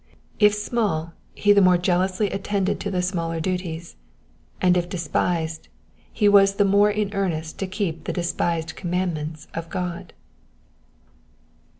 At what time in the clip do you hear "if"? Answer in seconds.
0.39-0.55, 4.75-4.89